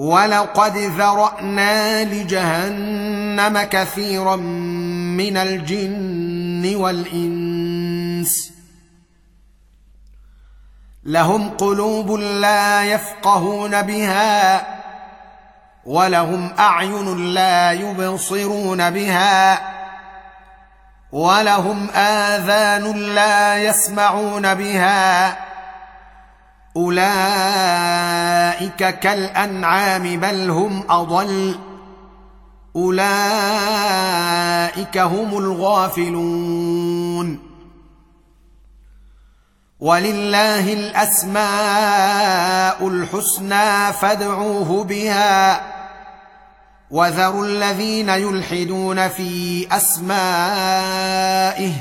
ولقد 0.00 0.76
ذرانا 0.76 2.04
لجهنم 2.04 3.62
كثيرا 3.62 4.36
من 5.16 5.36
الجن 5.36 6.76
والانس 6.76 8.52
لهم 11.04 11.50
قلوب 11.50 12.10
لا 12.12 12.84
يفقهون 12.84 13.82
بها 13.82 14.66
ولهم 15.84 16.50
اعين 16.58 17.34
لا 17.34 17.72
يبصرون 17.72 18.90
بها 18.90 19.60
ولهم 21.12 21.90
اذان 21.90 22.92
لا 22.92 23.58
يسمعون 23.58 24.54
بها 24.54 25.36
أولئك 26.76 26.98
كالأنعام 28.98 30.20
بل 30.20 30.50
هم 30.50 30.84
أضل. 30.90 31.58
أولئك 32.76 33.08
هم 34.98 35.38
الغافلون. 35.38 37.38
ولله 39.80 40.72
الأسماء 40.72 42.08
الحسنى 42.88 43.92
فادعوه 43.92 44.84
بها. 44.84 45.60
وذروا 46.90 47.46
الذين 47.46 48.08
يلحدون 48.08 49.08
في 49.08 49.66
أسمائه 49.76 51.72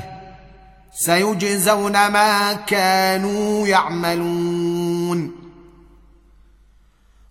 سيجزون 1.01 2.07
ما 2.07 2.53
كانوا 2.53 3.67
يعملون. 3.67 5.31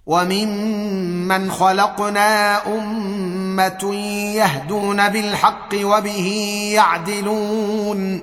وممن 0.07 1.51
خلقنا 1.51 2.61
أمة 2.67 3.95
يهدون 4.35 5.09
بالحق 5.09 5.69
وبه 5.75 6.29
يعدلون. 6.75 8.23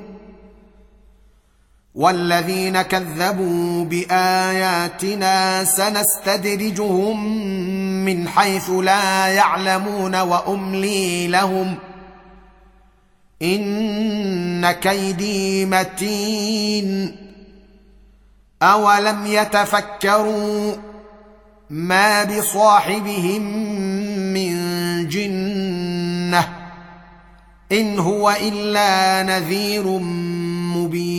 والذين 1.95 2.81
كذبوا 2.81 3.85
بآياتنا 3.85 5.63
سنستدرجهم 5.63 7.35
من 8.05 8.27
حيث 8.27 8.69
لا 8.69 9.27
يعلمون 9.27 10.15
وأملي 10.15 11.27
لهم 11.27 11.77
إن 13.41 14.71
كيدي 14.71 15.65
متين. 15.65 17.15
أولم 18.61 19.25
يتفكروا 19.25 20.75
ما 21.69 22.23
بصاحبهم 22.23 23.41
من 24.33 24.55
جنة 25.07 26.49
إن 27.71 27.99
هو 27.99 28.35
إلا 28.41 29.23
نذير 29.23 29.87
مبين. 30.75 31.14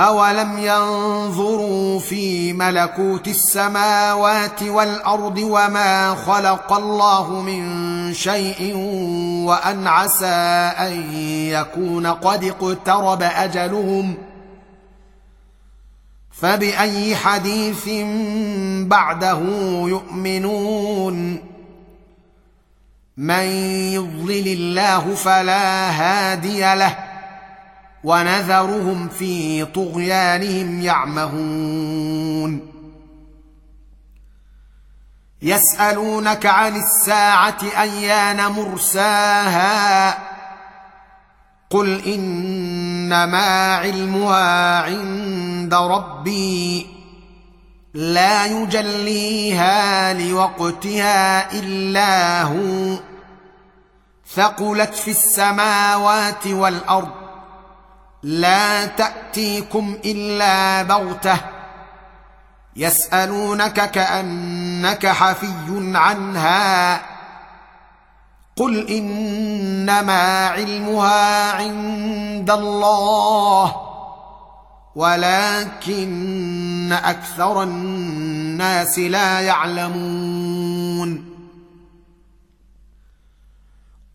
اولم 0.00 0.58
ينظروا 0.58 1.98
في 1.98 2.52
ملكوت 2.52 3.28
السماوات 3.28 4.62
والارض 4.62 5.38
وما 5.38 6.14
خلق 6.14 6.72
الله 6.72 7.40
من 7.40 8.14
شيء 8.14 8.76
وان 9.46 9.86
عسى 9.86 10.26
ان 10.78 11.12
يكون 11.52 12.06
قد 12.06 12.44
اقترب 12.44 13.22
اجلهم 13.22 14.14
فباي 16.30 17.16
حديث 17.16 17.88
بعده 18.88 19.40
يؤمنون 19.88 21.38
من 23.16 23.44
يضلل 23.92 24.48
الله 24.48 25.14
فلا 25.14 25.90
هادي 25.90 26.74
له 26.74 27.09
ونذرهم 28.04 29.08
في 29.08 29.64
طغيانهم 29.64 30.80
يعمهون. 30.82 32.70
يسألونك 35.42 36.46
عن 36.46 36.76
الساعة 36.76 37.58
أيان 37.80 38.46
مرساها؟ 38.46 40.18
قل 41.70 42.04
إنما 42.04 43.76
علمها 43.76 44.82
عند 44.82 45.74
ربي 45.74 46.86
لا 47.94 48.46
يجليها 48.46 50.12
لوقتها 50.12 51.52
إلا 51.52 52.42
هو. 52.42 52.96
ثقلت 54.34 54.94
في 54.94 55.10
السماوات 55.10 56.46
والأرض 56.46 57.19
لا 58.22 58.86
تأتيكم 58.86 59.98
إلا 60.04 60.82
بغتة. 60.82 61.36
يسألونك 62.76 63.90
كأنك 63.90 65.06
حفي 65.06 65.92
عنها. 65.94 67.00
قل 68.56 68.88
إنما 68.88 70.48
علمها 70.48 71.52
عند 71.52 72.50
الله 72.50 73.76
ولكن 74.96 76.92
أكثر 77.04 77.62
الناس 77.62 78.98
لا 78.98 79.40
يعلمون. 79.40 81.29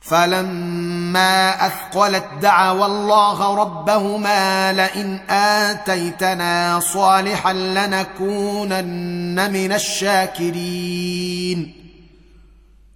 فلما 0.00 1.66
اثقلت 1.66 2.24
دعوا 2.42 2.86
الله 2.86 3.54
ربهما 3.54 4.72
لئن 4.72 5.20
اتيتنا 5.30 6.80
صالحا 6.80 7.52
لنكونن 7.52 9.52
من 9.52 9.72
الشاكرين 9.72 11.74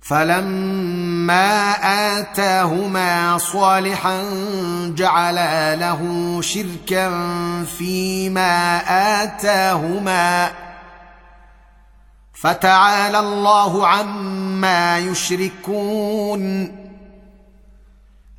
فلما 0.00 1.70
اتاهما 2.18 3.38
صالحا 3.38 4.22
جعلا 4.96 5.76
له 5.76 6.02
شركا 6.42 7.10
فيما 7.78 8.76
اتاهما 9.22 10.50
فتعالى 12.34 13.18
الله 13.18 13.86
عما 13.86 14.98
يشركون 14.98 16.83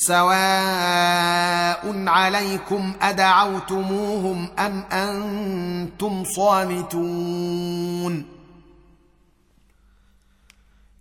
سواء 0.00 2.04
عليكم 2.08 2.92
ادعوتموهم 3.02 4.48
ام 4.58 4.84
أنتم 4.92 6.24
صامتون 6.24 8.24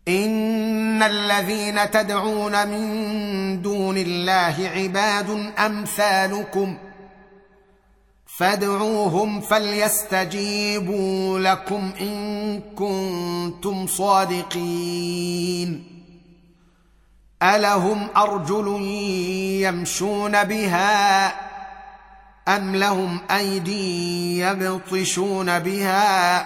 ان 0.07 1.03
الذين 1.03 1.91
تدعون 1.91 2.67
من 2.67 3.61
دون 3.61 3.97
الله 3.97 4.71
عباد 4.75 5.51
امثالكم 5.59 6.77
فادعوهم 8.37 9.41
فليستجيبوا 9.41 11.39
لكم 11.39 11.91
ان 12.01 12.59
كنتم 12.75 13.87
صادقين 13.87 15.96
الهم 17.43 18.07
ارجل 18.17 18.67
يمشون 19.61 20.43
بها 20.43 21.27
ام 22.47 22.75
لهم 22.75 23.19
ايدي 23.31 24.39
يبطشون 24.39 25.59
بها 25.59 26.39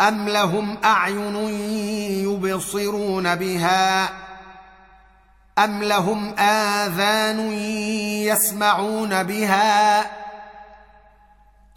ام 0.00 0.28
لهم 0.28 0.78
اعين 0.84 1.36
يبصرون 2.24 3.34
بها 3.34 4.08
ام 5.58 5.82
لهم 5.82 6.34
اذان 6.38 7.52
يسمعون 8.22 9.22
بها 9.22 10.06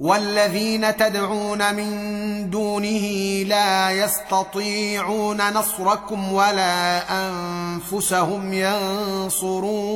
والذين 0.00 0.96
تدعون 0.96 1.74
من 1.74 2.50
دونه 2.50 3.06
لا 3.46 3.90
يستطيعون 3.90 5.52
نصركم 5.52 6.32
ولا 6.32 7.02
أنفسهم 7.28 8.52
ينصرون. 8.52 9.90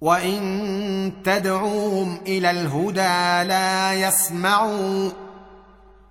وإن 0.00 1.12
تدعوهم 1.24 2.20
إلى 2.26 2.50
الهدى 2.50 3.48
لا 3.48 3.94
يسمعوا 3.94 5.10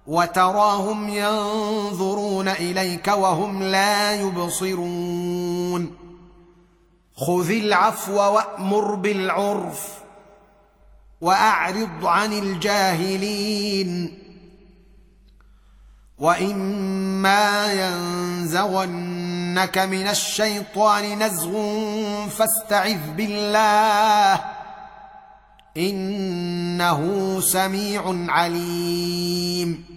وتراهم 0.08 1.10
ينظرون 1.10 2.48
إليك 2.48 3.08
وهم 3.08 3.64
لا 3.64 4.22
يبصرون. 4.22 5.98
خذ 7.16 7.50
العفو 7.50 8.14
وأمر 8.14 8.96
بالعرف. 8.96 10.07
وأعرض 11.22 12.06
عن 12.06 12.34
الجاهلين. 12.34 14.20
وإما 16.18 17.74
ينزغنك 17.74 19.78
من 19.78 20.08
الشيطان 20.08 21.24
نزغ 21.24 21.52
فاستعذ 22.28 23.12
بالله. 23.12 24.46
إنه 25.78 27.40
سميع 27.42 28.26
عليم. 28.30 29.97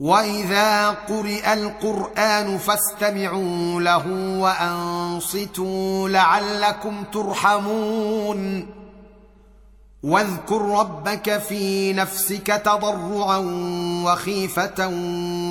واذا 0.00 0.90
قرئ 0.90 1.52
القران 1.52 2.58
فاستمعوا 2.58 3.80
له 3.80 4.06
وانصتوا 4.40 6.08
لعلكم 6.08 7.04
ترحمون 7.12 8.66
واذكر 10.02 10.60
ربك 10.60 11.38
في 11.38 11.92
نفسك 11.92 12.46
تضرعا 12.46 13.36
وخيفه 14.04 14.88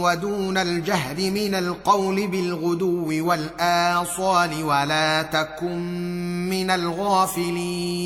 ودون 0.01 0.57
الجهر 0.57 1.15
من 1.15 1.55
القول 1.55 2.27
بالغدو 2.27 3.27
والاصال 3.27 4.63
ولا 4.63 5.21
تكن 5.21 5.79
من 6.49 6.69
الغافلين 6.69 8.05